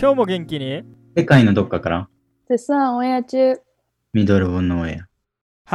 [0.00, 0.82] 今日も元気に？
[1.14, 2.08] 世界のどっかから。
[2.48, 3.60] 絶賛オンエア中。
[4.14, 5.06] ミドルオブノーエア。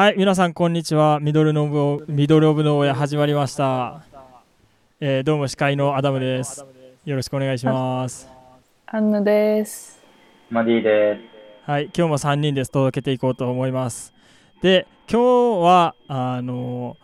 [0.01, 1.19] はい皆さんこんにちは。
[1.19, 4.04] ミドルノブミドルオブノーエア始まりました、
[4.99, 6.65] えーどうも司会のアダムです。
[7.05, 8.27] よろしくお願いします。
[8.88, 10.04] アンヌです。
[10.49, 11.20] マディで
[11.63, 14.11] はい今日も3人で届けていこうと思います。
[14.63, 16.97] で今日はあの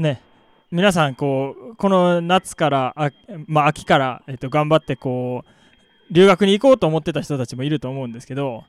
[0.00, 0.22] ね
[0.70, 3.10] 皆さんこうこの夏からあ、
[3.46, 5.50] まあ、秋から、えっと、頑張ってこう
[6.12, 8.64] 留学に行こうと思ってた人たちもいると思うんですけど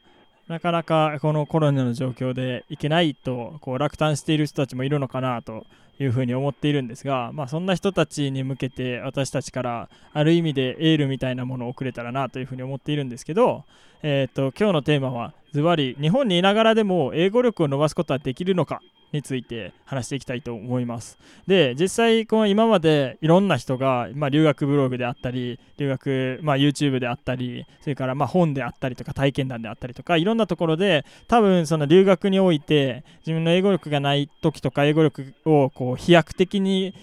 [0.47, 5.65] なかなかこのコロナの状況で行けないとこう落胆している人たちもいるのかなと
[5.99, 13.63] いうふうに思っているんですが、まあ、そんな人たちに向けて私たちからある意味でエールみたいなものを送れたらなというふうに思っているんですけど、
[14.01, 21.17] えー、と今日のテーマはズバリ日本にいながらでも英語力を伸ばすことはできるのかについて話していきたいと思います。
[21.47, 36.93] で実際今までいろんな人が、まあ、留学ブログであったり留学、まあ、YouTube であったりそれからま本であったりとか体験談であったりとかいろんなところで多分その留学において自分の英語力がない時とか英語力をこう飛躍的に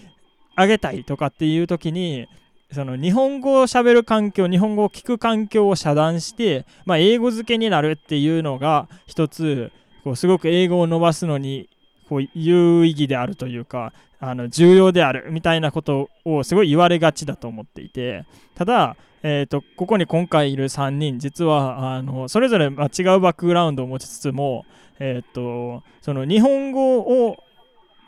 [0.57, 2.27] 上げたいとかっていう時に
[2.71, 9.71] その日本語をしゃべる環境日本語を聞く環境を遮断して、まあ、英語付けになるっていうのが一つ
[10.03, 11.69] こうすごく英語を伸ばすのに
[12.09, 24.65] こう有意義であるというかあの重要であるみたいなことをすごい言われがちだと思っていてただ、えー、とここに今回いる3人実はあのそれぞれ違うバックグラウンドを持ちつつも、
[24.97, 27.37] えー、とその日本語を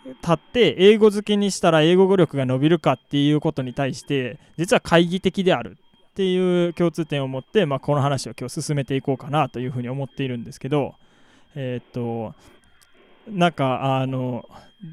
[0.03, 5.77] 立って英語好きにしたら英語語力が伸びるかっていうことに対して実は懐疑的である
[6.09, 10.95] っていう共通点を持って、まあ、この話を今日進めていこうかなというふうに思っているんですけど
[11.55, 12.33] えっ、と
[13.27, 14.45] なんかあの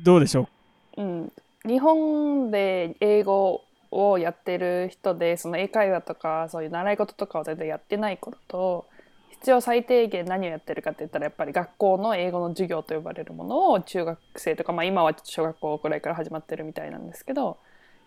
[0.05, 0.49] どうでしょ
[0.97, 1.03] う？
[1.03, 1.33] うん。
[1.67, 8.87] 日本で英語をやってる人で、その英会話とかそういう習い事とかを全然やってないことと、
[9.31, 17.57] 必要最低限何をやってるかって言ったらやっぱり学校の英語の授業と呼ばれるものを中学生とか、まあ、今は小学校くらいから始まってるみたいなんですけど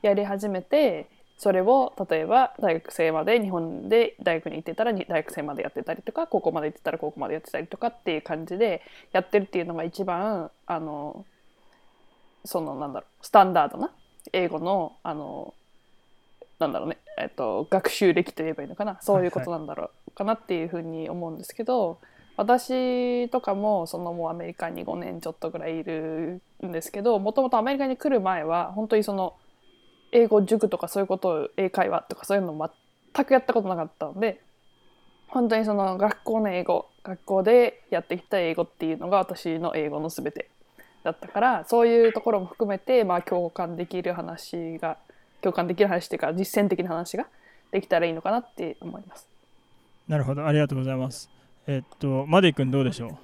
[0.02, 1.08] やり始めて
[1.42, 11.26] それを例えば大学生まで日本で大学に行ってたら大学生までやってたりとか高校まで行ってたら高校までやってたりとかっていう感じでやってるっていうのが一番あの
[12.46, 13.90] そのなんだろうスタンダードな
[14.34, 15.56] 英語のあの
[16.60, 21.98] なんだろうね、えっと、学習歴と言えばいいのかなそういうことなんだろうかなっていうふうに思うんですけど
[22.38, 29.34] 私とかもそのもうアメリカに5年ちょっとぐらいいるんですけどもともとアメリカに来る前は本当にその
[30.12, 32.72] 英語塾とかそういうことを英会話とかそういうの
[33.14, 34.42] 全くやったことなかったので
[35.28, 40.50] 本当にその学校の英語学校でやってきた英語っていうのが私の英語の全て
[41.04, 44.98] だったからそういうところも含めて、まあ、共感できる話が
[45.42, 47.26] 共感できる話っていうか実践的な話が
[47.72, 49.28] できたらいいのかなって思います。
[50.08, 51.30] なるほどありがとうございます
[51.68, 53.18] えっとマディ君どうでしょう？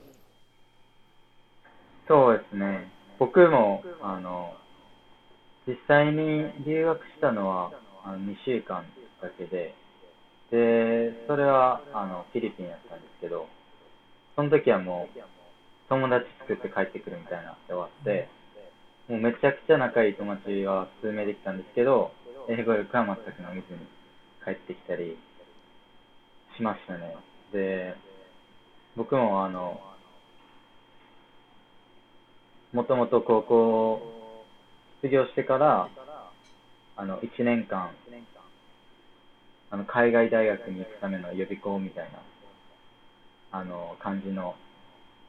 [2.08, 2.90] そうですね。
[3.20, 4.54] 僕も、あの、
[5.68, 7.72] 実際に留学したのは、
[8.06, 8.86] あの2週間
[9.22, 9.76] だけで、
[10.50, 13.48] で、それは、あの、フィリピンやったんですけど、
[14.38, 15.20] その時はもう、
[15.90, 18.30] 友達作って帰ってくるみたいなで終わって、
[19.10, 22.12] もうめちゃくちゃ仲いい友達は数名できたんですけど、
[22.48, 23.80] 英語力は全く伸びずに
[24.46, 25.18] 帰ってきたり
[26.56, 27.18] しましたね。
[27.52, 27.96] で、
[28.96, 29.82] 僕もあの、
[32.72, 34.17] もともと高校
[35.02, 35.90] 卒業してから、
[36.96, 37.92] あの、1年間、
[39.70, 44.56] あの、海外大学に行くための予備校みたいな、あの、感じの、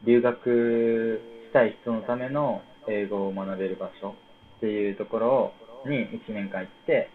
[0.05, 4.15] 留学したい人のための英語を学べる場所
[4.59, 5.53] っていうところ
[5.85, 7.11] に1年間行って、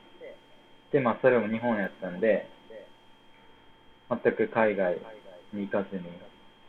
[0.91, 2.45] で、まあ、それも日本やったんで、
[4.09, 4.97] 全く海外
[5.53, 6.03] に行かずに、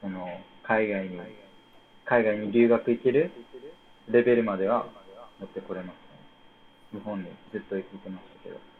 [0.00, 0.26] その、
[0.62, 1.20] 海外に、
[2.06, 3.30] 海外に留学行ける
[4.08, 4.86] レベルまでは
[5.40, 5.98] 持ってこれまし
[6.92, 7.00] たね。
[7.00, 8.74] 日本にずっと行ってましたけど。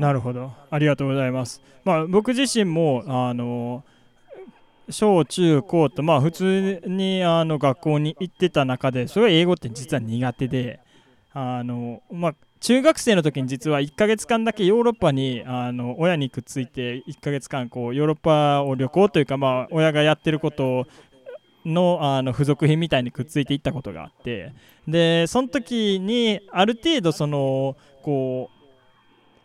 [0.00, 3.84] なるほどありがとうございますまあ僕自身もあの
[4.88, 10.80] 小中高とまあ普通にあの学校に行ってた中でそれは英語って実は苦手で
[11.34, 20.86] あのまあ中学生の時に実は1ヶ月間だけヨーロッパにあの親にくっついて1ヶ月間こうヨーロッパを旅行というかまあ親がやってること
[21.64, 24.52] のあの付属品みたいにくっついていったことがあって
[24.88, 28.60] でその時にある程度そのこう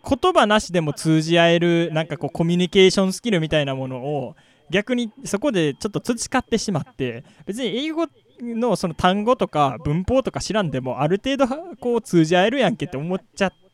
[0.10, 4.36] 言葉なしでも通じ合えるなんかこうコミュニケーションスキルみたいなものを
[4.70, 8.08] 逆にそこでちょっと培ってしまって別に英語
[8.42, 11.48] のその単語とか文法とか知らんでもある程度
[11.78, 13.65] こう通じ合えるやんけって思っちゃって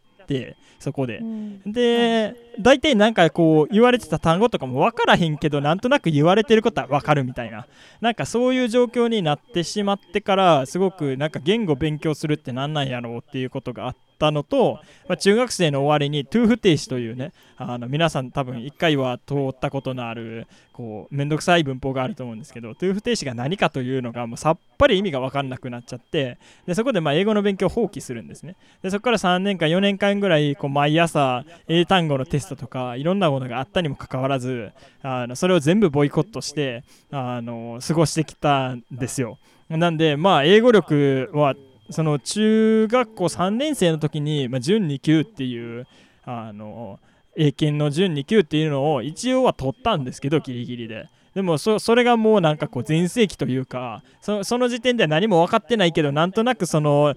[0.80, 1.18] そこで。
[1.20, 1.62] うん。
[1.72, 7.68] で大体なんかこう言われてた単語とかも分からへんけどなんとなく言われてることは分かるみたいな。
[8.02, 26.38] なんかそういう状況になってしまってからすごくなんか言語勉強するってなんなんやろうっていうことがあったのと、まあ、中学生の終わりにトゥーフ停止というねあの皆さん多分1回は通ったことのあるこうめんどくさい文法があると思うんですけどトゥーフ停止が何かというのがもうさっぱり意味が分かんなくなっちゃって
[26.68, 28.56] でそこでま英語の勉強を放棄するんですね。
[28.84, 34.72] でそこから3年間4年間ぐらいこう毎朝英単語のテストとかいろんなものがあったにもかかわらず
[35.02, 39.40] あのそれを全部ボイコットしてあの過ごしてきたんですよ。
[39.70, 41.56] なんでまあ英語力は
[41.92, 45.88] その中学校3年生の時に、まあ、準2級っていう
[46.24, 47.00] あの
[47.36, 51.08] 英検の準2級っていうのを一応は取ったんですけどギリギリで。
[51.34, 57.16] でもそれがもうなんかこう全盛期というかそその時点では何も分かってないけどなんとなくその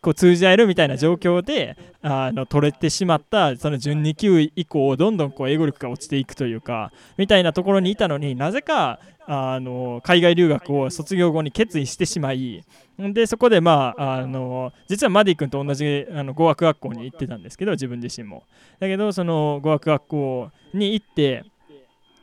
[0.00, 12.64] こう通じ合えるみたいな状況であの取れてしまったその準2級以降どんどんこう英語力が落ちていくというかみたいなところにいたのになぜかあの海外留学を卒業後に決意してしまい
[12.98, 18.44] でそこでまああの実はマディ君と同じあの語学学校に行ってたんですけど自分自身も。
[18.78, 21.44] だけどその語学学校に行って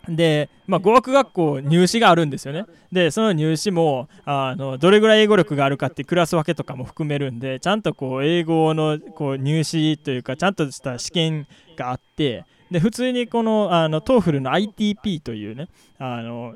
[0.07, 2.65] で、まあ、語学学校入試があるんですよね。
[2.91, 15.67] でその入試もあのどれぐらい英語力があるかってクラス分けとかも含めるんでちゃんとこう英語のこう入試というかちゃんとした試験があってで普通にこのあの TOEFL の ITP というね
[15.99, 16.55] あの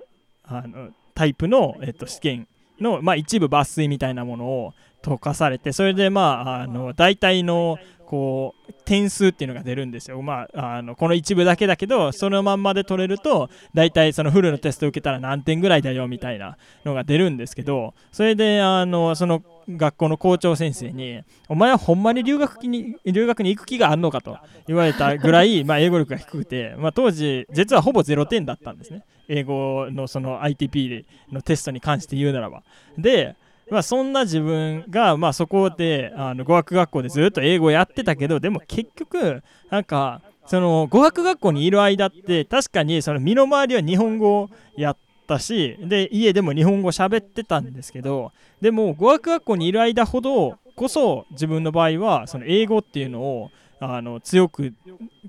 [0.59, 2.47] あのタイプの、えっと、試験
[2.79, 24.38] の、まあ、一部抜粋みたいなものを解かされてそれでまああの大体のこう点数っていうのが出るんですよ、まあ、あのこの一部だけだけどそのまんまで取れると大体そのフルのテスト受けたら何点ぐらいだよみたいなのが出るんですけどそれであのその学校の校長先生に「お前はほんまに留学に留学に行く気があるのか?」と
[24.68, 32.63] 言われたぐらいまあ英語力が低くて、まあ、当時実はほぼ0点だったんですね英語のその ITP のテストに関して言うならば。
[32.98, 33.36] で
[33.71, 48.31] まあ、そんな自分が、まあ、そこであの語学学校でずっと英語やってたけどでも結局なんかその語学学校にいる間って確かにその身の回りは日本語をやってたしで家でも日本語喋ってたんですけど
[48.61, 54.73] でも語学学校にいる間ほどこそ自分の場合はその英語っていうのをあの強く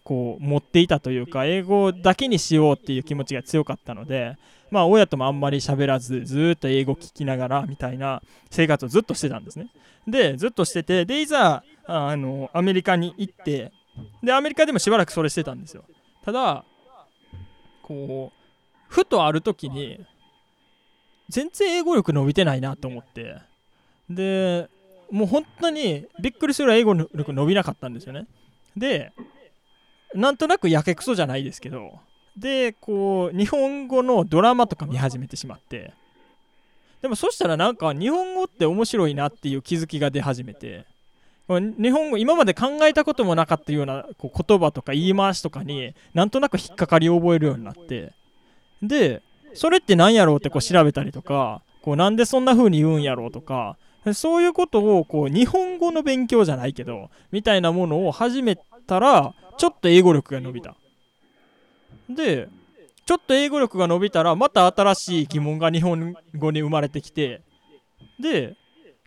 [0.05, 4.37] こう持っていたというか英語だけにしようっていう気持ちが強かったので
[4.70, 9.69] まあ親ともあんまり喋らずずっと英語聞きながらみたいな生活をずっとしてたんですね。
[10.06, 13.73] でずっとしててでいざあのアメリカに行って
[14.23, 15.85] でアメリカでもしばらくそれしてたんですよ。
[16.25, 16.64] ただ
[17.82, 18.44] こう
[18.94, 19.99] ふとある時に
[21.29, 23.38] 全然英語力伸びてないなと思って。
[24.08, 24.69] で
[25.11, 28.29] もう本当にびっくりするぐらい英語力伸びなかったんですよね。
[28.76, 29.12] で
[30.14, 31.99] なんとなくやけくそじゃないですけど
[32.37, 35.93] でこう日本語のドラマとか見始めてしまって。
[37.02, 40.87] でもそしたらなんか日本語って面白いなっていう気づきが出始めて。
[41.47, 48.14] 日本語今まで考えたこともなかったようなこう言葉とか言い回しとかになんとなく引っかかりを覚えるようになって
[48.82, 49.23] で
[49.55, 53.76] それって何やろうってこう調べたりとかこうなんでそんな風に言うんやろうとか
[54.12, 60.76] そういうことをこう日本語の勉強じゃないけどみたいなものを始めたらちょっと英語力が伸びた。
[62.11, 62.49] で
[63.07, 67.43] ちょっと英語力が伸びたらまた新しい疑問が日本語に生まれてきて
[68.21, 68.57] で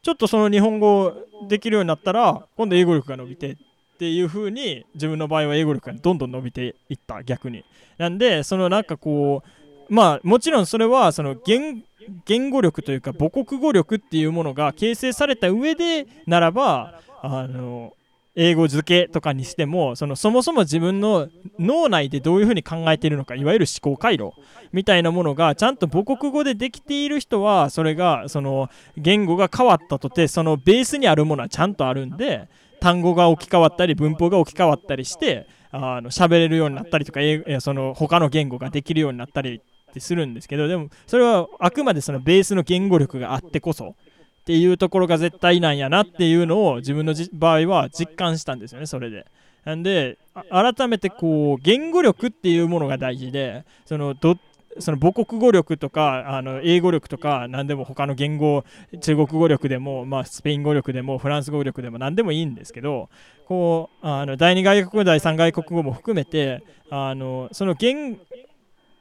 [0.04, 1.14] ちょっとその日本語
[1.48, 3.58] できるようになったら今度英語力が伸びてっ
[3.98, 7.66] ていう風に自分の場合は英語力がどんどん伸びていった逆に。
[7.98, 9.50] なんでそのなんかこう
[9.90, 11.84] まあもちろんそれはその言
[12.26, 17.94] 言語力というか母国語力っていうものが形成された上でならばあの
[18.40, 21.28] 英語付けとかにしてもそのそもそも自分の
[21.60, 24.32] 脳内でどういうふうに考えているのかいわゆる思考回路
[24.72, 32.48] みたいなものがちゃんと母国語でできている人はそれがその言語が変わったとてそのベースにあるものはちゃんとあるんで
[32.80, 37.20] 単語が置き換わったり文法が置き換わったりしてあの喋れるようになったりとか
[37.60, 39.62] その他の言語ができるようになったり
[39.98, 43.96] ってするんですけどでもそれはあくまでそのベースの言語力があってこそ
[44.42, 49.26] っていうところが絶対なんやなっていうのを自分の場合は実感したんですよねそれで。
[49.66, 50.18] なんで
[50.50, 54.38] 改めてこう言語力っていうものが大事でそのど
[54.80, 58.64] その母国語力とかあの英語力とか何でも他の言語
[59.02, 63.10] 中国語力でも、まあ、スペイン語力でもフランス語力でも何でもいいんですけど
[63.46, 68.18] こうあの第二外国語第三外国語も含めてあのその言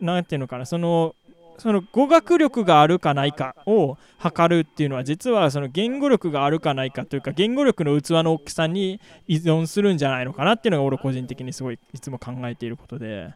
[0.00, 1.14] なんていうのかなその
[1.58, 13.32] その語学力があるかないかを測るっていうのは実はその言語力があるかないかというか言語力の器の大きさに依存するんじゃないのかなっていうのが俺個人的にすごいいつも考えていることで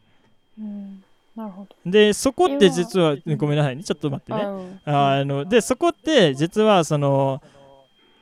[0.58, 1.02] うん
[1.34, 4.80] なるほでそこって実はごめんなさいねちょっと待ってね。
[4.84, 7.40] あのでそこって実はその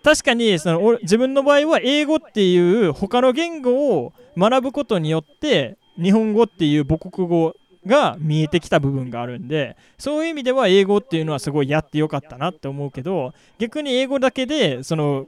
[0.05, 7.57] 確かにその自分の場合は英語っていう他の言語を学ぶことによって日本語っていう母国語
[7.89, 15.27] が見えてきた部分があるんでそういう意味では英語っていうのはすごいやってよかったなって思うけど逆に英語だけでその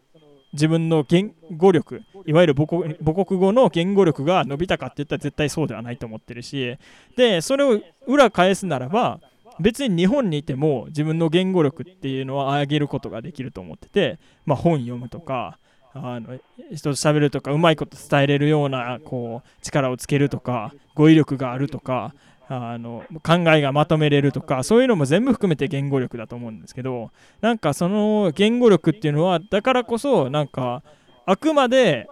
[0.52, 6.76] 自分の言語力いわゆる母国母国語の言語力が伸びたかって言ったら絶対そうではないと思ってるし
[7.16, 9.20] でそれを裏返すならば
[9.60, 15.58] 別に日本にいても自分の言語力っていうのは上げることができると思ってて、まあ、本読むとか
[15.92, 16.38] あの
[16.72, 22.14] 人と喋るとかうまいこと伝えれるようなこう力をつけるとか語彙力があるとか
[22.52, 30.82] あの考えがまとめれるとかそういうのも全部含めて言語力だと思うんですけどなんかその言語力っていうのはだからこそなんか
[31.26, 32.08] あくまで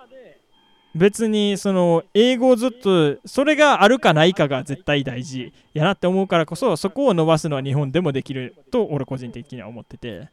[0.94, 10.28] 別にその英語をずっとそれがあるかないかが絶対大事やなって思うからこそそこを伸ばすのは日本でもできると俺個人的には思ってて。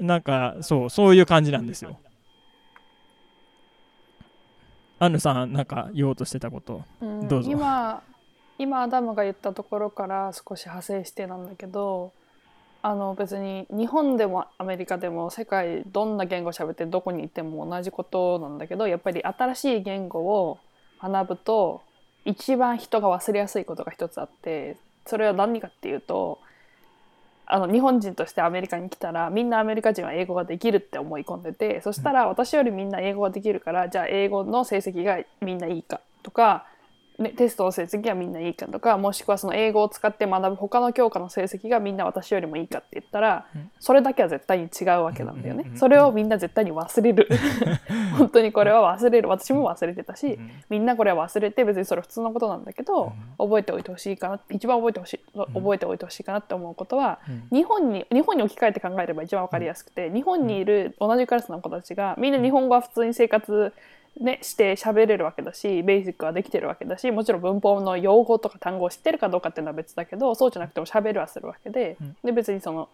[0.00, 1.98] なんかそうそういう感じなんですよ。
[4.98, 7.50] アンヌさんなんか言おうとしてたことうんどうぞ。
[7.50, 8.02] 今
[8.58, 12.12] 今アダムが言ったところから少し派生してなんだけど
[12.82, 20.58] あの別に日本でもアメリカでも世界どんな言語喋ってどこにいても同じことなんだけどやっぱり新しい言語を
[21.00, 21.82] 学ぶと
[22.24, 26.38] 一番人が忘れやすいことが一つあってそれは何かっていうと
[27.46, 36.66] あの日本人としてアメリカに来たらみんなアメリカ人は英語ができるって思い込んでてそしたら私よりみんな英語ができるからじゃあ英語の成績がみんないいかとか、
[37.36, 43.70] テストの成績がみんないいかとかもしくはその英語を使って学ぶ他の教科の成績がみんな私よりもいいかって言ったらうん。
[43.80, 45.70] それだけは絶対に違うわけなんだよね。
[45.74, 47.28] それをみんな絶対に忘れる。
[48.18, 49.28] 本当にこれは忘れる。
[49.28, 50.50] 私も忘れてたし、うん。
[50.70, 57.56] みんなこれは忘れて別にそれ普通のことなんだけど、覚えておいてほしいかな一番覚えてほしい覚えておいてほしいかなって思うことは、うん。
[57.56, 63.72] 日本に日本に置き換えて考えれば一番わかりやすくて、日本にいる同じクラスの子たちがみんな日本語は普通に生活、
[64.20, 72.16] ね、して喋れるわけだしベーシックはできてるわけだしもちろん文法の用語とか単語を知ってるかどうかっていうのは別だけどそうじゃなくても喋るはするわけで,、うん。
[72.24, 72.88] で別にその、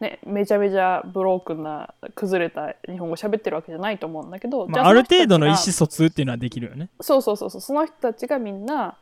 [0.00, 6.88] ね、めちゃめちゃブロークンな崩れた日本語喋ってるわけじゃないと思うんだけど、じまあ、ある程度の意が思疎通っていうのはできるよね。
[7.00, 8.96] そうそうそうそうその人たちがみんな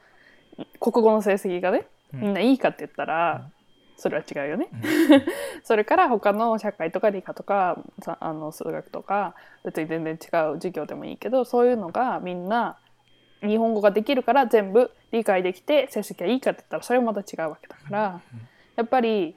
[0.78, 2.20] 国語の成績がねうん。
[2.20, 3.48] みんないいかって言ったら、
[3.96, 4.68] それは違うよね。
[4.72, 5.22] うん。
[5.62, 9.34] それから他の社会とか理科とかさあの数学とか
[9.64, 12.78] 別に全然違う授業でもいいけどそういうのがみんな
[13.40, 18.20] 日本語ができるから全部理解できて成績がいいかって言ったらそれもまた違うわけだから
[18.76, 19.36] やっぱり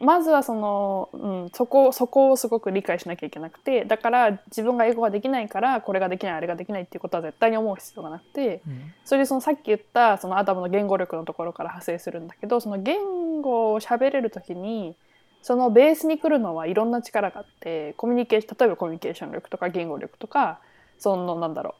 [0.00, 8.92] まずはその、うん、そこそこをすごく理解しなきゃいけなくてだから自分が英語ができないからこれができないあれができないっていうことは絶対に思う必要がなくてうん。
[9.04, 12.98] それでそのさっき言ったそのアダムの言語力のところから派生するんだけどその言
[13.40, 14.96] 語を喋れる時に
[15.42, 20.60] そのベースに来るのはいろんな力があってコミュニケーション例えばコミュニケーション力とか言語力とか
[20.98, 21.74] そのなんだろ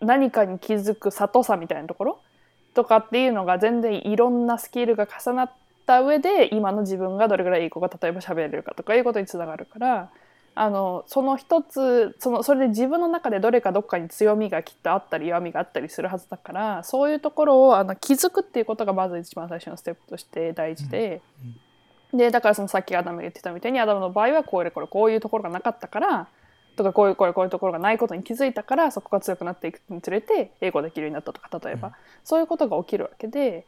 [0.00, 2.20] う何かに気づく里さみたいなところ
[2.74, 5.52] とかっていうのが全然いろんなスキルが重なっ
[5.86, 10.10] た上で今の自分がどれぐらい英語が例えば喋れるかとかいうことにつながるから
[10.56, 21.20] あのその一つそのそれで自分の中でどれかどっかに強みがきっとあったり弱みがあったりするはずだからそういうところをあの気づくっていうことがまず一番最初のステップとして大事で。
[22.12, 26.28] でだからそのさっきアダムが言ってたみたいにアダムの場合はこういうこれこういうところがなかったから
[26.76, 33.66] とかこういうこれこういうところがないことに気づいたからそこが強くなっていくにつれて英語できるようになったとか例えば、うんそういうことが起きるわけで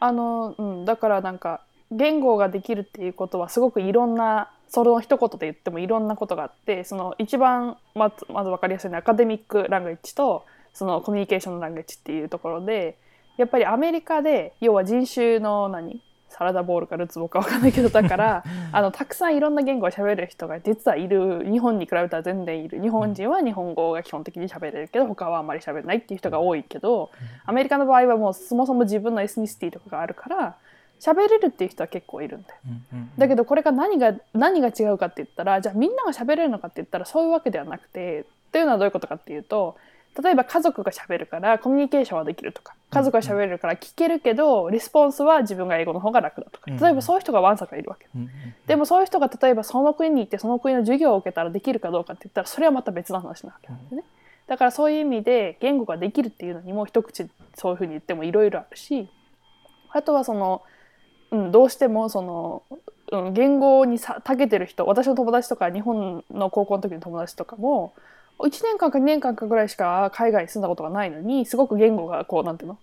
[0.00, 1.60] あの、うん、だからなんか
[1.90, 12.98] 言語ができるっていうことはすごくいろんなその一言で言ってもいろんなことがあってその一番まずまず分かりやすいのはアカデミック・ラングエッジとそのコミュニケーション・ラングエッジっていうところで
[13.36, 21.44] やっぱりアメリカで要は人種の何サラダボールかルツボか分かんないけどだから あのたくさんいろんな言語を喋れる人が実はいる。
[21.44, 22.80] 日本に比べたら全然いる。
[22.80, 27.10] 日本人は日本語が基本的に喋れるけど他はあんまり喋れないっていう人が多いけど
[27.44, 30.56] アメリカの場合はもうそもそも自分のエスニシティとかがあるから
[31.00, 32.60] 喋れるっていう人は結構いるんだよ。
[33.18, 39.76] だけどこれが何が何が違うかって言ったらじゃあみんなが喋れるのかって言ったらそういうわけではなくてっていうのはどういうことかっていうと
[40.22, 46.70] 例えば家族が喋るからコミュニケーションはできるとか家族が喋れるから聞けるけどリスポンスは自分が英語の方が楽だとか。
[46.70, 46.78] うん。
[46.78, 48.06] 例えばそういう人がわんさかいるわけ。
[48.66, 54.04] でもそういう人が例えばその国に行ってその国の授業を受けたらできるかどうかって言ったらそれはまた別の話なわけなんですね。
[54.46, 59.08] だからそういう意味で言語ができるっていうのにも一口そういうふうに言ってもいろいろあるし
[59.90, 60.62] あとはその
[61.30, 62.62] うん、どうしてもその、
[63.12, 67.94] うん、言語にさ長けてる人私の友達とか日本の高校の時の友達とかも
[68.38, 72.78] 1年間か2年間かぐらいしか海外に住んだことがないのにすごく言語がこうなんていうの？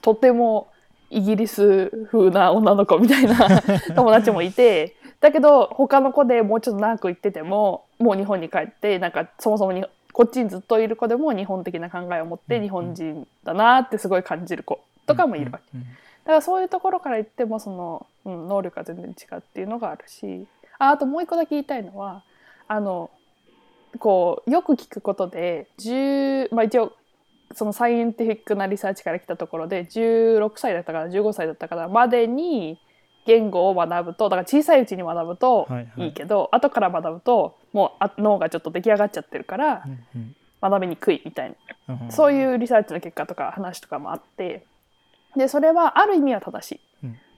[0.00, 0.68] とても
[1.10, 3.62] イギリス風な女の子みたいな
[3.94, 15.64] 友達もいてだけど他の子でもうちょっと長く行っててももう日本に帰ってなんかそもそもにこっちにずっといる子でも日本的な考えを持って日本人だなってすごい感じる子とかもいるわけ。
[15.74, 15.82] うん。
[15.82, 15.86] だ
[16.26, 20.46] からそういうところから言ってもその、うん、能力が全然違うっていうのがあるし。
[20.78, 22.24] ああともう一個だけ言いたいのは
[22.68, 23.10] あの
[23.98, 26.92] こうよく聞くことで10、まあ、一応
[27.54, 32.78] そのサイエンティフィックなリサーチから来たところで16歳だったから15歳だったからまでに
[33.26, 36.06] 言語を学ぶとだから小さいうちに学ぶとはいはい。
[36.06, 40.36] いいけど、後から学ぶともうあ脳がちょっと出来上がっちゃってるからうんうん。
[40.60, 41.56] 学びにくいみたい
[41.86, 41.94] な。
[41.94, 44.66] うんそういうリサーチの結果とか話とかもあって。
[45.36, 46.91] でそれはある意味は正しい、うん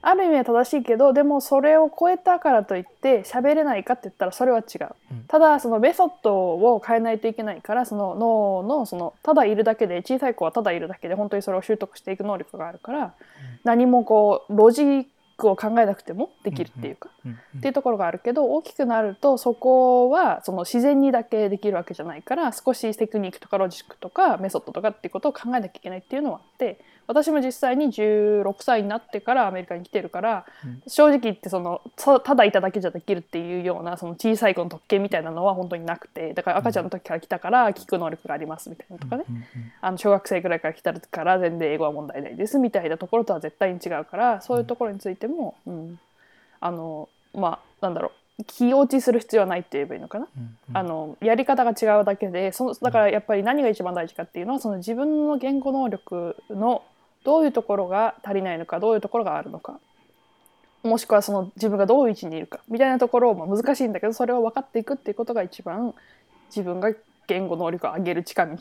[0.07, 5.23] ある意味は正しいけどでもそれを超えたからといって喋れないかって言ったらそれは違う、うん。
[5.27, 13.13] ただそのメソッドを変えないといけないからその脳のそのただいるだけで小さい子はただいるだけで本当にそれを習得していく能力があるから、
[13.63, 15.05] 何もこうロジッ
[15.37, 30.83] クを考えなくてもできるっていうか、うんうんっていうところがあるけど大きくなるとそこはその自然にだけできるわけじゃないから少しテクニックとかロジックとかメソッドとかっていうことを考えなきゃいけないっていうのはあって私も実際に16歳になってからアメリカに来てるから、うん。
[30.87, 39.43] 正直言ってそのたただいただけじゃできるっていうようなその小さい子の特権みたいなのは本当になくてだから赤ちゃんの時から来たから聞く能力がありますみたいなとかね、うんうん
[39.81, 45.99] あの小学生ぐらいから来たから全然英語は問題ないですみたいなところとは絶対に違うからそういうところについても、うん、
[46.59, 48.11] あのまあなんだろう。
[48.47, 50.57] 気落ちする必要はないって言えばいいのかな、うん。
[50.73, 56.83] あのやり方が違うだけでそのだからやっぱり何が一番大事かっていうのはその自分の言語能力の
[57.25, 59.79] どういうところが足りないのかどういうところがあるのか
[60.83, 65.93] もしくはその自分がどういう位置にいるかみたいなところも難しいんだけどそれを分かっていくっていうことが一番
[66.49, 66.91] 自分が
[67.27, 68.55] 言語能力を上げる近道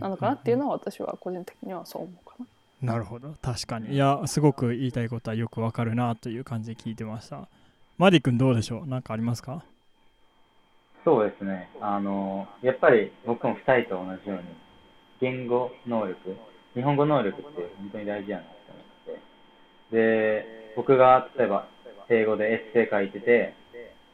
[0.00, 2.92] なのかなっていうのは私は個人的にはそう思うかな。
[2.94, 3.34] なるほど。
[3.42, 3.92] 確かに。
[3.94, 7.46] いやすごく言いたいことはよくわかるなという感じで聞いてました。
[7.98, 8.86] マディ君どうでしょう？
[8.86, 9.62] 何かありますか？
[11.04, 11.68] そうですね。
[11.82, 14.44] あの、やっぱり僕も2人と同じように、
[15.20, 16.16] 言語能力、
[16.74, 18.52] 日本語能力って本当に大事やなって
[19.08, 19.20] 思っ
[19.90, 19.96] て。
[19.96, 21.66] で、僕が例えば
[22.08, 23.54] 英語でエッセイ書いてて、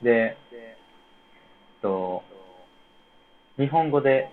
[0.02, 0.76] で、え
[1.78, 2.22] っと、
[3.58, 4.30] 日本語で、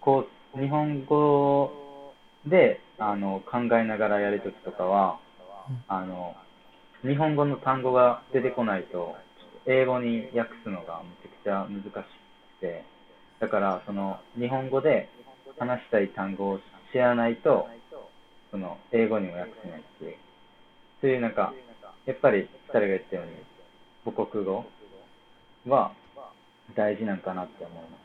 [0.00, 2.14] こう、日本語
[2.46, 5.18] で、あの、考えながらやるときとかは、
[5.88, 6.34] あの、
[7.02, 9.16] 日本語の単語が出てこないと、
[9.66, 11.90] 英語に訳すのがめちゃくちゃ難し
[12.58, 12.84] くて、
[13.38, 15.08] だから、その、日本語で
[15.58, 16.60] 話したい単語を
[16.92, 17.68] 知らないと、
[18.50, 20.16] その、英語にも訳せないっていう、
[21.00, 21.52] そういうなんか、
[22.06, 23.32] やっぱり二人が言ったように、
[24.04, 24.64] 母国語
[25.66, 25.92] は
[26.74, 27.96] 大事なんかなって思いますね。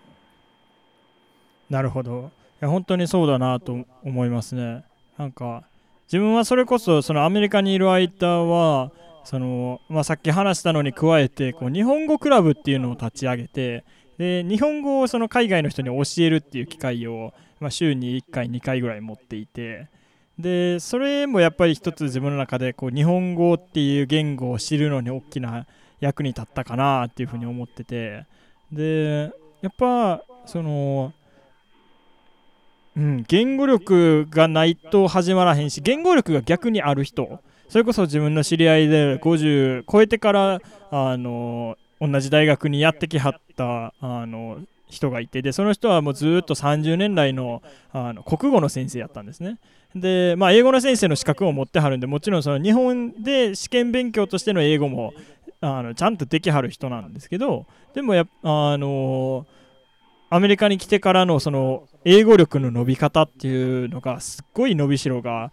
[1.70, 4.84] なるほどいや本当にそうだなと思いますね
[5.18, 5.64] なんか
[6.08, 8.92] 自分はそれこそそのアメリカにいる間は
[9.24, 13.84] その、まあ、さっき話したのに加えてこう日本語クラブっていうのを立ち上げて
[14.18, 19.88] で日本語をその海外の人に教えるっていう機会を、まあ、週に1回2回ぐらい持っていて
[20.38, 25.66] でそれもやっぱり一つ自分の中でこう日本語っていう言語を知るのに大きな
[26.00, 28.26] 役に立ったかなっていうふうに思ってて
[28.72, 31.14] でやっぱその
[32.98, 49.58] うん、言語力がないと始まらへんし言語力が逆にある人それこそ自分の知り合いで50超えてからあの同じ大学にやってきはったあの人がいてでその人はもうずっと30年来のあの国語の先生やったんですね。
[49.96, 55.14] で、まあ、英語の先生の資格を持ってはるんでもちろんその日本で試験勉強としての英語も
[55.62, 59.46] あのちゃんとできはる人なんですけどでもやあの
[60.30, 65.52] アメリカに来てからのその英語力の伸び方っていうのがすっごい伸びしろが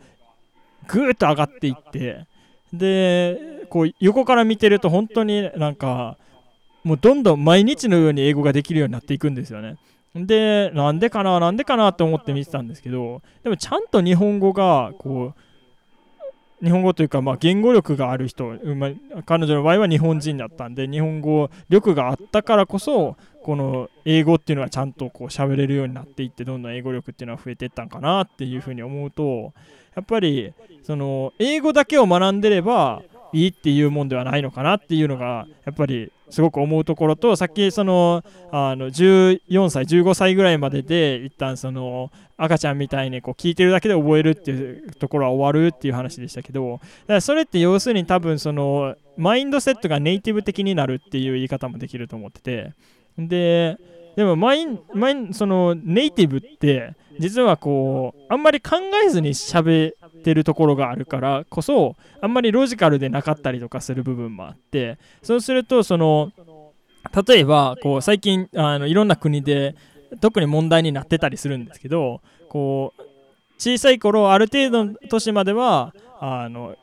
[0.89, 2.27] ぐーっと上がっていって
[2.73, 6.19] でこう横から見てると本当になんか
[6.85, 9.77] もうどんどん毎日のように英語ができるようになっていくんですよね。
[10.15, 18.45] でなんでかななんでかなと思って見てたんですけどでもちゃんと日本語がこう日本語というかまあ言語力がある人、
[18.77, 29.53] まあ彼女の場合は日本人だったんで日本語力があったからこそこの英語っていうのはちゃんとこう喋れるようになっていってどんどん英語力っていうのは増えていったんかなっていうふうに思うと
[29.97, 52.73] やっぱりその英語だけを学んでればいいっていうもんではないのかなっていうのがやっぱりすごく思うところとさっきそのあの14歳15歳ぐらいまでで一旦その赤ちゃんみたいにこう聞いてるだけで覚えるっていうところは終わるっていう話でしたけどだからそれって要するに多分そのマインドセットがネイティブ的になるっていう言い方もできると思ってて
[53.19, 53.77] で
[54.17, 66.33] でもマインマインそのネイティブって実はこうあんまり考えずに喋ってるところがあるからこそあんまりロジカルでなかったりとかする部分もあってそうするとその
[67.27, 69.75] 例えばこう最近あのいろんな国で
[70.21, 73.03] 特に問題になってたりするんですけどこう
[73.59, 76.77] 小さい頃ある程度の年まではあの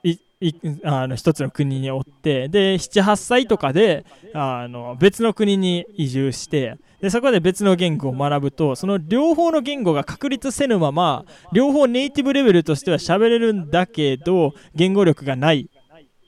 [0.84, 15.70] あの一つの国におってで78歳とかであの別の国に移住してでそこで別の言語を学ぶとその両方の言語が確立せぬまま両方ネイティブレベルとしては喋れるんだけど言語力がない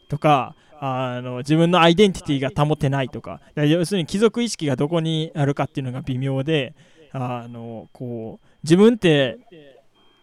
[0.10, 3.40] とかあの自分のアイデンティティが保てないとか。
[3.56, 6.74] 要するに貴族意識がどこにあるかっていうのが微妙で
[7.12, 9.38] あのこう自分って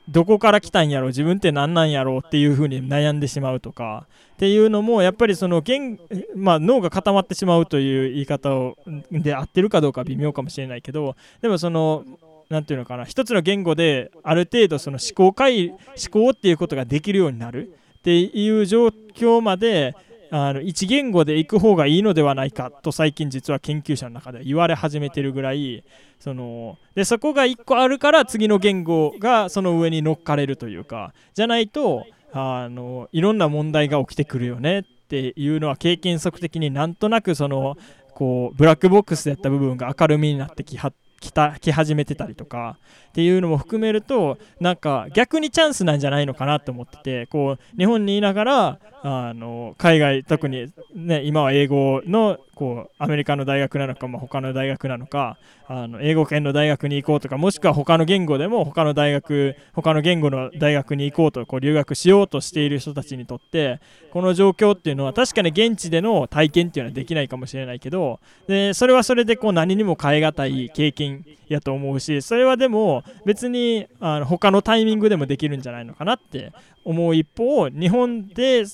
[0.08, 5.98] どこから来たんやろ自分って何なんやろうっていうふうに悩んでしまうとかっていうのもやっぱりその言、
[6.34, 8.76] まあ、脳が固まってしまうという言い方を
[9.10, 12.04] で合ってるかどうか微妙かもしれないけどでもその
[12.48, 15.78] 何て言うのかな一つの言語である程度その思考回思
[16.10, 19.94] 考っていうことができるようになるっていう状況まで
[20.30, 25.84] あの一言語で行く方がいいのではないかと最近実は研究者の中で言われ始めてるぐらい
[26.20, 37.76] そのでそこが1個あるから次の言語がその上に乗っかれるというかじゃないとあのいろんな問題が起きてくるよねっていうのは経験則的になんとなくその
[38.14, 63.80] こうブラックボックスでやった部分が明るみになってきは来た来始めてたりとかっていうのも含めるとなんか逆にチャンスなんじゃないのかなと思っててこう日本にいながらあの海外特に、ね、今は英語のこうアメリカの大学なのか、まあ、他の大学なのかあの英語圏の大学に行こうとかもしくは他の言語でも他の大学他の言語の大学に行こうとこう留学しようとしている人たちにとって
[64.10, 76.52] この状況っていうのは確かに現地での体験っていうのはできないかもしれないけどでそれはそれでこう何にも変え難い経験やと思うしそれはでも別にあの他のタイミングでもできるんじゃないのかなって
[76.84, 78.64] 思う一方日本で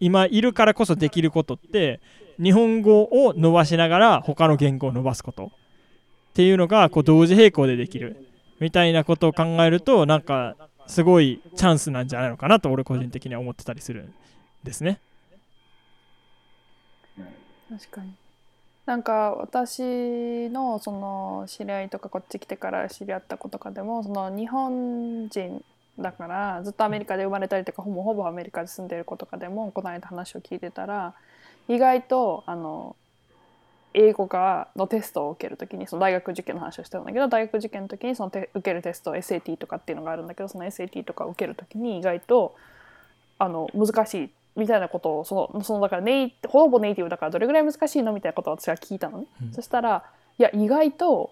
[0.00, 2.00] 今いるからこそできることって
[2.42, 5.46] 日本語を伸ばしながら他の言語を伸ばすこと。
[5.46, 8.26] っていうのがこう同時並行でできる。
[8.58, 14.14] みたいなことを考えるとなんかすごいチャンスなんじゃないのかなと俺個人的には思ってたりするん
[14.62, 15.00] ですね。
[17.68, 18.12] 確かに。
[18.84, 25.64] なんか私のその知り合いとかこっち来てから知り合った子とかでもその日本人
[25.98, 31.14] だからずっとアメリカで生まれたりとかほぼほぼアメリカで住んでる子とかでもこの間話を聞いてたら
[31.68, 32.96] 意外とあの
[33.94, 42.54] 英語がのテストを受けるときにその大学受験の話をしてたんだけど大学受験の時にその受けるテスト SAT とかっていうのがあるんだけどその SAT とか受ける時に意外と
[43.38, 50.04] あの難しいみたいなことをそのそのだからネイほぼネイティブだからどれぐらい難しいのみたいなことを私は聞いたのね、うん、そしたら
[50.38, 51.30] いや意外と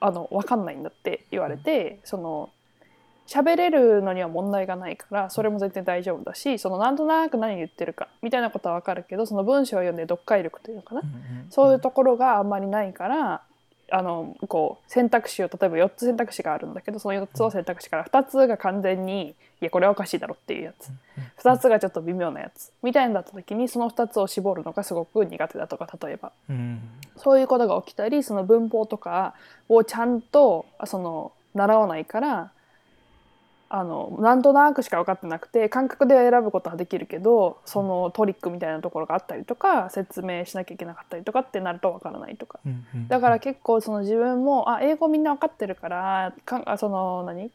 [0.00, 2.50] あの分かんないんだって言われて、その
[3.28, 11.02] 喋れるのには問題がないからそれも全然大丈夫だしそのなんとなく何言ってるかみたいなことは分かるけどその文章を読んで読解力というのかな、
[11.50, 13.42] そういうところがあんまりないから
[13.90, 20.90] あのこう選択肢を例えば4つ選択肢があるんだけどその4つの選択肢から2つが完全にいやこれはおかしいだろっていうやつ。
[21.42, 22.70] 2つがちょっと微妙なやつ。
[22.82, 26.80] みたいになった時にその2つを絞るのがすごく苦手だとか例えば、うん、
[27.16, 29.34] そういうことが起きたりその文法とか
[29.68, 32.52] をちゃんとその習わないから
[33.70, 42.60] あのなんとなくしか分かってなくて感覚で選ぶことはできるけどそのトリックみたいなところがあったりとか説明しなきゃいけなかったりとかってなると分からないとか、
[43.08, 47.50] だから結構その自分もあ英語みんな分かってるからかその何？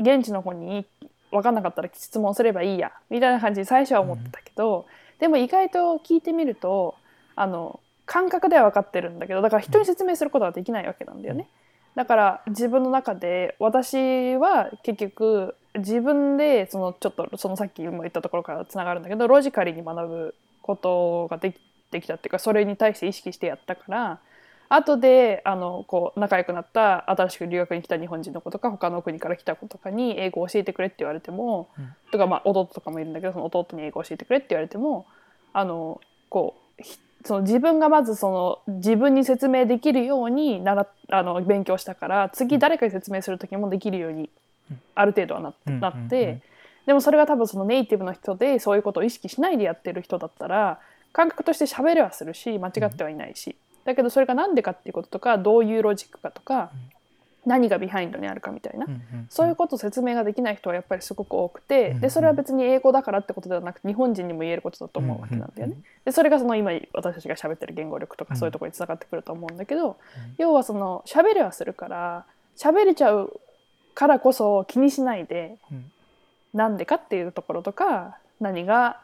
[0.00, 0.86] 現地の子に
[1.30, 4.86] 分かんなかったら質問すればいいやみたいな感じで最初は思ってたけど、
[5.20, 6.96] でも意外と聞いてみると
[7.36, 11.48] あの感覚では分かってるんだけどだから人に説明することはできないわけなんだよね。
[11.94, 21.60] だから自分の中で私は結局自分でそのちょっとそのさっきも言ったところからつながるんだけどロジカルに学ぶことができ
[21.94, 24.18] できたっていうかそれに対して意識してやったから
[24.68, 35.06] 後であのこう仲良くなった新しく留学に来た日本人の子とか他の国から来た子とかに英語を教えてくれって言われても、うん、とかまあ弟とかもいるんだけどその弟に英語を教えてくれって言われても
[35.52, 36.82] あのこう
[37.24, 44.28] その自分がまずその自分に説明できるようにならあの勉強したから次誰かに説明する時もできるように
[44.94, 46.42] ある程度はな,、なって
[46.86, 50.80] でもそれが多分そのネイティブの人でそういうことを意識しないでやってる人だったら
[51.12, 56.72] 感覚として喋れはするし間違ってはいないし、だけどそれが何でかっていうこととかどういうロジックかとか、
[57.46, 58.86] 何が behind にあるかみたいな、
[59.28, 65.76] そういうことを説明ができない人はやっぱりすごく多くて、うんでそれは別に英語だからってことではなくて日本人にも言えることだと思うわけなんだよね。
[66.04, 68.38] でそれがその今私たちが喋ってる言語力とかうん。
[68.38, 69.96] そういうところにつながってくると思うんだけど、
[70.38, 72.26] 要はその喋れはするから
[72.56, 73.40] 喋れちゃう
[73.94, 75.90] からこそ気にしないで、うん。
[76.52, 79.00] なんでかっていうところとか何が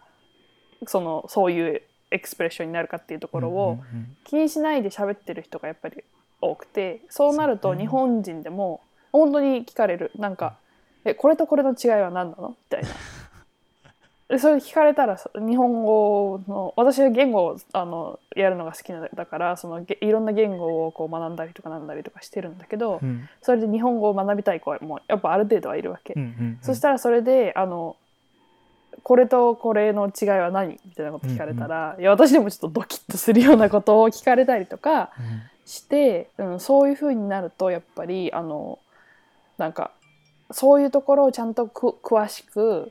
[0.86, 3.78] そのそういうエクスプレッションになるかっていうところを、
[4.24, 6.02] 気にしないで喋ってる人がやっぱり
[6.40, 8.80] 多くてそうなると日本人でも
[9.12, 10.10] 本当に聞かれる。
[10.16, 10.56] なんか
[11.04, 12.88] 「えこれとこれの違いは何なの?」みたいな。
[14.28, 23.28] で それ聞かれたらさ日本語の私は言語をあのやるのが好きなだからそのげいろんな言語をこう学んだりとかなんだりとかしてるんだけど、うん。
[23.42, 26.14] それで日本語を学びたい子はもうやっぱある程度はいるわけ。
[26.14, 27.96] うんうんそしたらそれであの
[29.02, 30.78] これとこれの違いは何？
[30.84, 38.80] みたいなこと聞かれたら、いや私でもちょっとドキッとするようなことを聞かれたりとかうんして、うん、そういうふうになるとやっぱりあの
[39.56, 39.92] なんか
[40.50, 42.90] そういうところをちゃんとく詳しく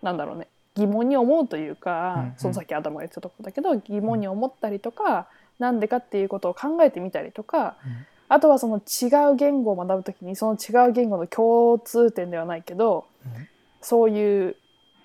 [0.00, 2.34] なんだろうね疑問に思うというか、うんうん。
[2.38, 8.06] そのさっき頭が言ってたところだけど疑問に思ったりとかなんでかっていうことを考えてみたりとか、うん。
[8.30, 13.48] あとはその違う言語を学ぶときにその違う言語の共通点ではないけど、うん。
[13.82, 14.56] そういう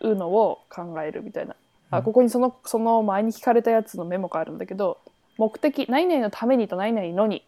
[0.01, 1.55] のを考えるみたいな。
[1.91, 1.97] うん。
[1.97, 4.99] あここにそのその前に聞かれたやつのメモがあるんだけど
[5.37, 7.43] 目的何々のためにと何々のに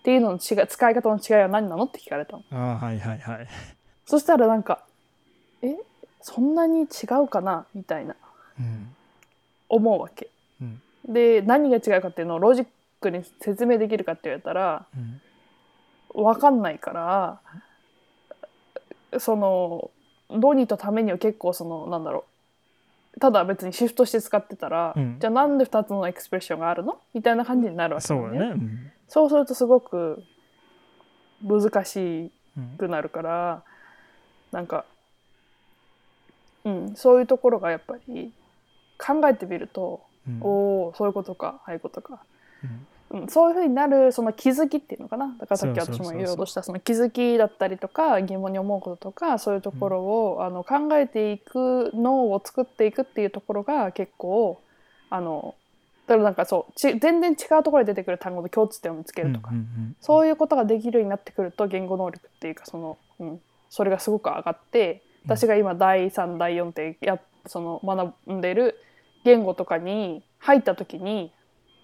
[0.00, 1.84] っていうのの違い使い方の違いは何なの？
[1.84, 2.44] って聞かれたの。
[2.50, 3.48] あーはいはいはい。
[4.06, 4.84] そしたらなんか
[5.62, 5.76] え
[6.20, 6.86] そんなに違
[7.24, 7.66] うかな？
[7.74, 8.16] みたいな。
[8.58, 8.94] うん。
[9.68, 10.30] 思うわけ。
[10.60, 10.82] うん。
[11.08, 12.66] で何が違うかっていうのをロジッ
[13.00, 15.20] クに説明できるかって言われたらうん。
[16.14, 16.90] 分かんないか
[19.12, 19.90] らその
[20.30, 22.24] ドニーとためには結構そのなんだろう
[23.20, 25.16] ただ別にシフトして使ってたら、うん。
[25.18, 27.00] じゃあなんで2つのエクスプレッションがあるの？
[27.14, 28.38] みたいな感じになるわけだよだね。
[28.38, 28.92] うん。
[29.06, 30.22] そうするとすごく
[31.42, 33.62] 難しうんくなるから
[34.52, 34.84] なんか、
[36.64, 38.32] うん、そういうところがやっぱり
[38.98, 40.40] 考えてみると、うん。
[40.42, 40.48] お
[40.88, 42.20] おそういうことかああいうことか。
[42.64, 45.34] うんうん、そういうふうになるその気づきっていうのかな。
[45.38, 54.60] だからさっき私も言おうとしたその気づきだったりとか疑問に思うこととかそういうところを、あの考えていく脳を作っていくっていうところが結構
[55.10, 55.54] あの
[56.06, 68.76] だからなんかそうち全然違うところで出てくる単語と共通点を見つけるとか、うんうんそういうことができるようになってくると言語能力っていうかその、うん、それがすごく上がって私が今第3第4ってやその学んでる
[69.24, 71.32] 言語とかに入った時に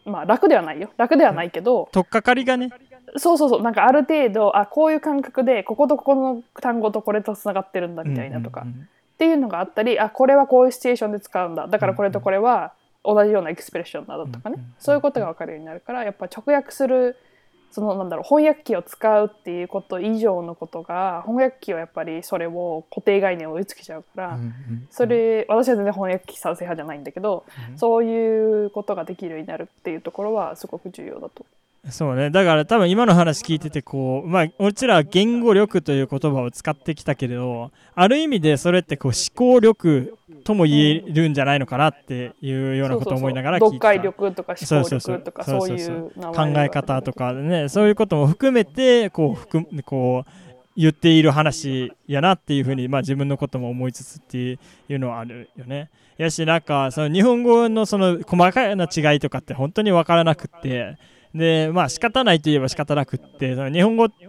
[0.04, 0.90] まあ楽ではないよ。
[0.96, 2.70] 楽ではないけど、取っかかりがね。
[3.16, 3.62] そうそうそう。
[3.62, 12.72] なんかある程度あこういう感覚でこことここの単語とこれとつながってるんだみたいなとか、うんうんっていうのがあったりあこれはこういうシチュエーションで使うんだだからこれとこれは
[13.04, 17.16] 同じようなエクスプレッションだとかね、うんうんそういうことが分かるようになるからやっぱ直訳する
[17.74, 24.38] そのなんだろう翻訳機を使うっていうこと以上のことが翻訳機はやっぱりそれを固定概念を追いつけちゃうから、
[24.90, 27.76] それ私は全然翻訳機賛成派じゃないんだけど、うん。
[27.76, 31.44] そういうことができるようになるっていうところはすごく重要だと。
[31.90, 32.30] そうね。
[32.30, 43.70] だから多分今の話聞いててこうまあうちらは言語力という言葉を使ってきたけれどある意味でそれってこう思考力とも言えるんじゃないのかなっていうようなことを思いながら聞いてうそう。
[43.70, 47.94] そう読解力とか思考力とかそういそう考え方とかねそういう。
[47.94, 50.30] ことも含めてこう含むこう
[50.76, 54.58] 言っている話やなっていうふうに、まあ、自分のことも思いつつってい
[54.90, 55.90] うのはあるよね。
[56.16, 60.96] やしなんかその日本語のその細かな違いとかって本当に分からなくって。
[61.34, 63.56] でまあ仕方ないといえば仕方なくって。
[63.56, 64.28] その日本語って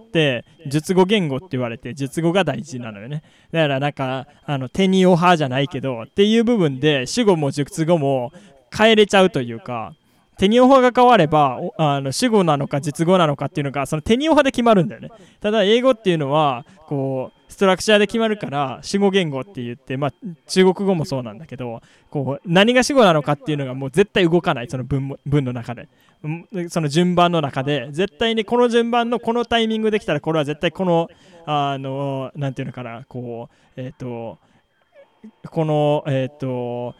[0.67, 3.23] 術語言語って言われて術語が大事なのよね。
[3.51, 8.31] だからなんかあの手におはじゃないけどっていう部分で主語も術語も
[8.75, 9.93] 変えれちゃうというか
[10.37, 15.09] テニオ派が変わればあの主語なのか実語なのかっていうのがそのテニオ派で決まるんだよね。
[15.39, 20.13] ただ英語っていうのはこうストラクチャーで決まるから主語言語って言って、まあ、
[20.47, 25.87] 中国語もそうなんだけどこう何が主語なのかっていうのがもう絶対動かないその文文の中で。
[26.69, 31.07] その順番の中で絶対にこの順番のこのタイミングできたらこれは絶対この
[31.45, 34.39] あのなんていうのかなこうえっ、と
[35.51, 36.95] このえっ、と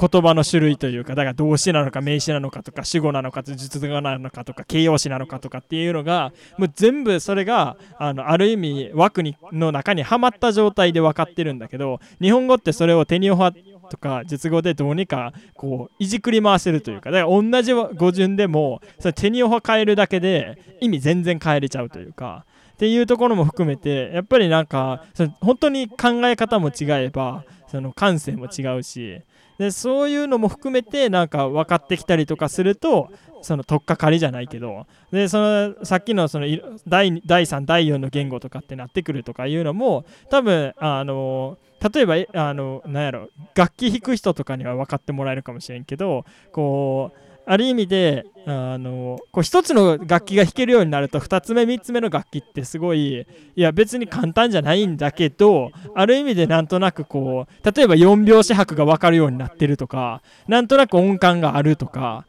[0.00, 13.58] 言葉の種類というかだから動詞なのか名詞なのかとか主語なのかと述語なのかとか形容詞なのかとかっていうのがもう全部それがあのある意味枠にの中にはまった状態で分かってるんだけど日本語ってそれをテニオ派
[13.90, 25.04] とか述語でどうにかこういじくり回せるというかだから同じ語順でもそれテニオ派変えるだけで意味全然変えれちゃうというかっていうところも含めてやっぱりなんか
[25.42, 29.22] 本当に考え方も違えばその感性も違うし。
[29.58, 33.10] でそういうのも含めてなんか分かってきたりとかすると
[33.42, 36.46] その取っかかりじゃないけどでそのさっきのその
[36.88, 41.58] 第第3第4の言語とかってなってくるとかいうのも多分あの
[41.94, 53.26] 例えばあのなんやろ楽器弾く人とかには分かってもらえるかもしれんけどこうある意味であのこう一つの楽器が弾けるようになると2つ目3つ目の楽器ってすごい
[53.56, 62.24] いや別に簡単じゃないんだけどある意味でなんとなくこう例えば4拍子拍が分かるようになってるとかなんとなく音感があるとか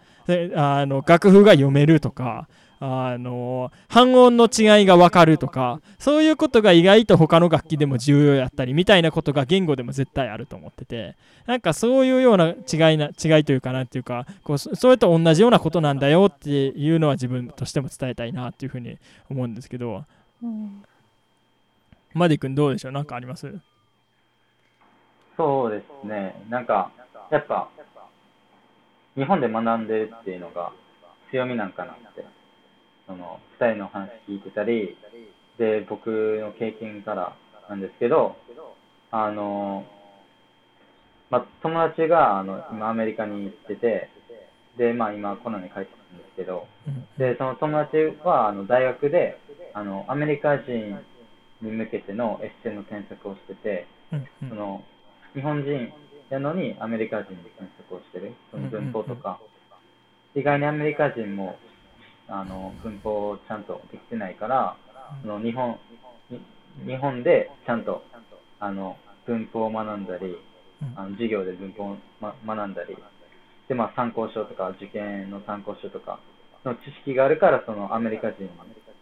[0.55, 2.47] あの楽譜が読めるとか
[2.83, 11.15] あの半音の違いが分かるとかそういうことが意外と他の楽器でも重要やったりみたいなことが言語でも絶対あると思ってて
[11.45, 18.97] なんかそういうような違いな違いというかなんていうかこうそそれと同じようなことなんだよっていうのは自分としても伝えたいなっていうふうに
[19.29, 20.03] 思うんですけど
[20.41, 20.83] うん
[22.13, 22.91] マディ君どうでしょう？
[22.91, 23.53] なんかあります？
[25.37, 26.35] そうですね。
[26.49, 26.91] なんか、
[27.31, 27.69] やっぱ、
[29.15, 30.73] 日本で学んでるっていうのが
[31.31, 32.25] 強みなんかなって。
[33.11, 34.97] その、二人の話聞いてたり、
[35.57, 37.35] で、僕の経験から
[37.69, 38.37] なんですけど、
[39.11, 39.83] あの、
[41.29, 44.09] まあ、友達が、あの、今アメリカに行ってて、
[44.77, 47.07] で、まあ今コロナに帰ってきたんですけど、うん。
[47.17, 49.37] で、その友達は、あの、大学で、
[49.73, 50.97] あの、アメリカ人
[51.61, 53.87] に向けてのエッセイの添削をしてて、
[54.47, 54.83] その、
[55.33, 55.91] 日本人
[56.29, 59.39] やのにアメリカ人で添削をしてる、その文法とか、
[60.35, 61.57] 意外にアメリカ人も、
[62.31, 64.77] あの、文法をちゃんとできてないから、
[65.21, 65.77] その日本、
[66.29, 66.41] に
[66.87, 68.03] 日本でちゃんと、
[68.59, 70.37] あの、文法を学んだり、
[70.81, 70.93] うん。
[70.95, 72.97] あの授業で文法を、ま、学んだり、
[73.67, 76.19] で、まあ、参考書とか、受験の参考書とか
[76.63, 78.49] の知識があるから、そのアメリカ人に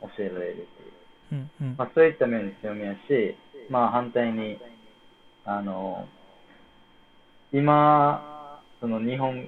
[0.01, 0.91] 教えられるっていう。
[1.31, 1.75] うんうん。
[1.77, 3.35] まあ、そういった面の強みやし、
[3.69, 4.59] まあ、反対に、
[5.45, 6.07] あの、
[7.53, 9.47] 今、その日本、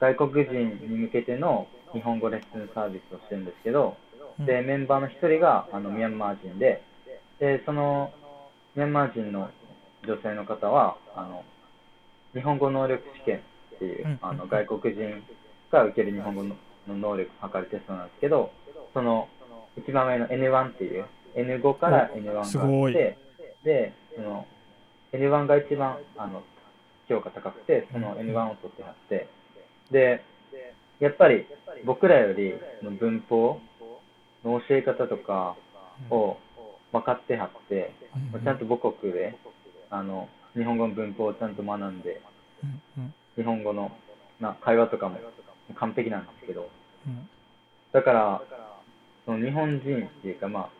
[0.00, 3.96] 外国人に向けての日本語レッスンサービスをしてるんですけど、
[4.40, 6.82] で、メンバーの一人が、あの、ミャンマー人で、
[7.40, 8.12] で、その、
[8.76, 9.50] ミャンマー人の
[10.06, 11.44] 女性の方は、あの、
[12.34, 13.42] 日本語能力試験
[13.76, 14.18] っていう、うん。
[14.22, 15.22] あの、外国人
[15.70, 16.54] が受ける日本語の
[16.86, 18.52] 能力を測るテストなんですけど、
[18.94, 19.28] その、
[19.76, 23.18] 一番上の N1 っていう、N5 から N1 があって、
[23.64, 24.46] で、その、
[25.12, 26.42] N1 が一番、あの、
[27.08, 29.28] 評価高くて、その N1 を取ってはって、
[29.90, 30.22] で、
[31.00, 31.46] やっぱり
[31.84, 32.54] 僕らより
[32.98, 33.60] 文法
[34.44, 35.56] の教え方とか
[36.10, 36.36] を
[36.92, 37.92] 分かってはって、
[38.32, 38.42] うん。
[38.42, 39.36] ちゃんと母国で、
[39.90, 42.20] あの、日本語の文法をちゃんと学んで、
[43.36, 43.92] 日本語の、
[44.40, 45.18] まあ、会話とかも
[45.76, 46.68] 完璧なんですけど、
[47.06, 47.28] うん。
[47.92, 48.42] だから、
[49.26, 50.70] その日本人っていうか、まあ、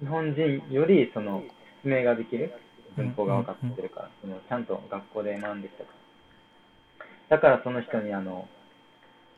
[0.00, 1.42] 日本人よりその
[1.82, 2.52] 説明ができる
[2.96, 5.97] 文法が分かってるから、そのちゃんと学校で学んできたから。
[7.28, 8.48] だからその人にあの、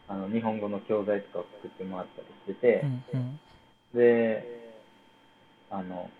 [0.09, 3.41] あの日本語の教材とかを作ってもらったりしてて、うんうん。
[3.95, 4.75] で、
[5.71, 6.11] あの、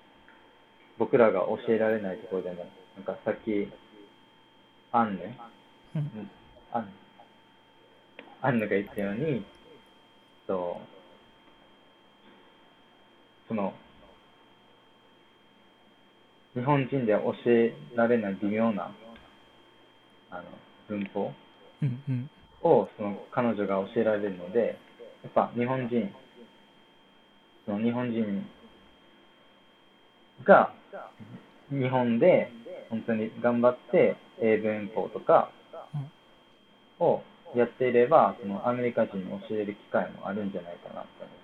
[0.99, 3.69] 僕らが教えられないところでも、なんかさっき、
[4.93, 5.23] アンヌ、
[5.97, 6.01] うん。
[6.01, 6.31] うん
[6.73, 6.91] アンヌ。
[8.43, 9.45] アンヌが言ったように、
[10.47, 10.81] と
[13.49, 13.73] その、
[16.55, 18.91] 日本人では教えられない微妙な
[20.31, 20.43] あの
[20.89, 21.33] 文法
[22.63, 24.79] をその彼女が教えられるので、
[25.23, 26.13] やっぱ日本人、
[27.67, 28.47] その日本人
[30.45, 30.73] が
[31.71, 32.51] 日本で
[32.89, 35.51] 本当に頑張って英文法とか
[36.99, 37.23] を
[37.55, 41.40] やっていれば、そのアメリカ人に教える機会もあるんじゃないかなって思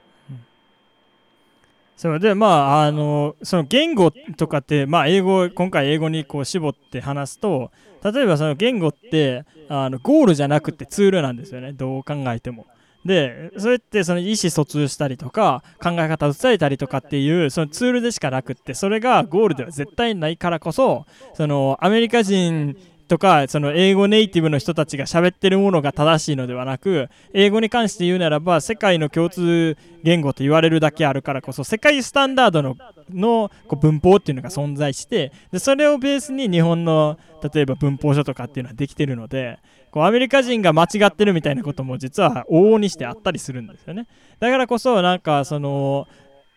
[1.96, 7.70] そうでまああのその言語とかってまあ英語今回英語にこう絞って話すと
[8.04, 12.66] 例えばその言語ってあのゴールじゃなくてツールなんですよねどう考えても。
[13.06, 22.76] でそれってその意思疎通したりとか考え方を伝えたりとかっていうそのツールでしかなくってそれがゴールでは絶対ないからこそそのアメリカ人
[23.08, 32.76] とかその英語ネイティブの人たちが喋ってるものが正しいのではなく英語に関して言うならば世界の共通言語と言われるだけあるからこそ世界スタンダードの
[33.10, 37.18] のこう文法っていうのが存在してでそれをベースに日本の
[37.52, 39.58] 例えば文法書とかっていうのはできてるので
[39.92, 44.06] こうアメリカ人が間違ってるみたいなことも実は往々にしてあったりするんですよね。
[44.40, 46.08] だからこそなんかその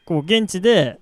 [0.06, 1.00] こう現地で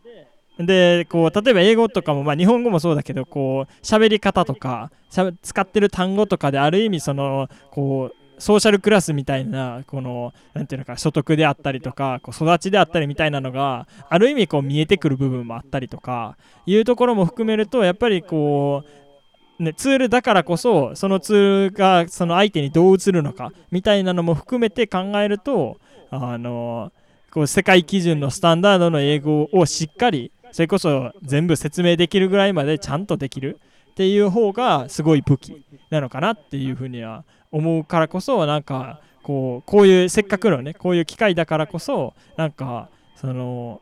[0.60, 18.84] でこう例えば英語とかも、まあ、日本語もそうだけどこう喋り方とかしゃ使ってる単語とかである意味そのこうソーシャルクラスみたいなこのなんていうのか所得であったりとかこう育ちであったりみたいなのがある意味こう見えてくる部分もあったりとかいうところも含めるとやっぱりこ
[19.60, 25.80] う、ね、ツールだからこそそのツールがその相手にどう映るのかみたいなのも含めて考えると
[26.12, 26.92] あの
[27.32, 33.60] こう世界基準のスタンダードの英語をしっかりそれこそ全部説明できるぐらいまでちゃんとできる？
[33.92, 43.82] っていう方がすごい武器なのかなっていうふうには思うからこそなんかこうこういうせっかくのねこういう機会だからこそなんかその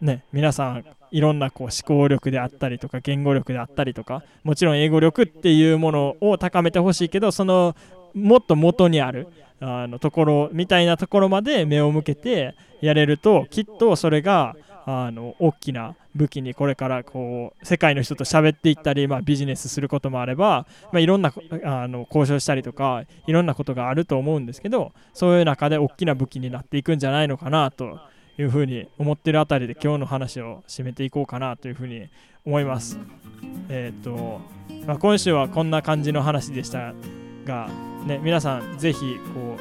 [0.00, 7.76] ね皆さんいろんなこう思考力であったりとか言語力であったりとかもちろん英語力っていうものを高めてほしいけどその
[8.14, 9.28] もっと元にある
[9.60, 14.56] あのところみたいなところまで目を向けてやれるときっとそれが
[14.86, 21.32] あの大きな武器にこれからこう世界の人と喋っていったり、まあ、ビジネスすることもあれば、まあ、いろんな
[21.64, 27.98] あの交渉したりとかいろんなことがあると思うんですけどそういう中で大きな武器になっていくんじゃないのかなと
[28.38, 32.08] いうふうに思ってるあたりで今日の話を締めていこうかなというふうに
[32.44, 32.98] 思います。
[33.68, 34.40] えっ、と、
[34.86, 36.92] まあ、今週はこんな感じの話でした
[37.46, 37.70] が、
[38.06, 39.56] ね、皆さんぜひこ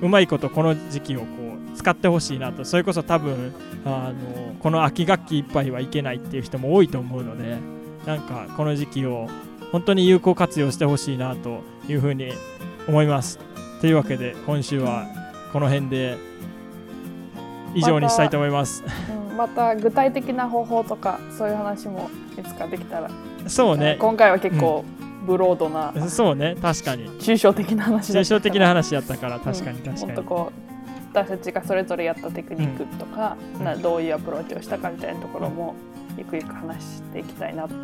[0.00, 1.41] ううまいことこの時期をこう
[1.74, 3.52] 使ってほしいなとそれこそ多分
[3.84, 7.58] あのこの秋学期いっぱいはいけないっていう人も多いと思うので
[8.06, 9.28] なんかこの時期を
[9.70, 12.32] 本当に有効活用してほしいなというふうに
[12.86, 13.38] 思います。
[13.80, 15.06] というわけで今週は
[15.52, 16.16] この辺で
[17.74, 18.84] 以上にしたいと思います。
[19.30, 23.10] うん、また具体的な方法とかそういう話もいつかできたら
[23.46, 24.84] そうね、今回は結構
[25.26, 27.08] ブロードな、そうね、確かに。
[27.20, 30.06] 抽象的な話抽象的な話やったから確かにうん確かに。
[30.06, 30.71] もっとこう
[31.12, 33.64] 私たちがそれぞれやったテクニックとか、うん。
[33.64, 35.74] などういうアプローチをしたかみたいなところも
[36.16, 37.74] ゆくゆく話していきたいなって、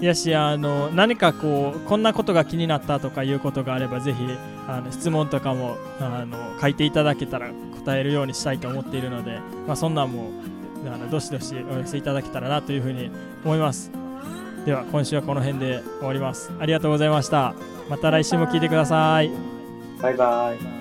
[0.00, 4.24] いやしあの何かこうこんなことが気になったとかいうことがあればぜひ
[4.68, 7.50] あの質問とかもあの書いていただけたら
[7.84, 10.30] 答えるようにしたいと思っているので、まあ、そんなんも
[10.86, 13.10] あのどしどしお寄せいただけたらなというふうに
[13.44, 13.90] 思います。
[14.66, 16.50] では今週はこの辺で終わります。
[16.58, 17.54] ありがとうございました。
[17.88, 19.30] また来週も聞いてください。
[20.00, 20.73] バイバイ。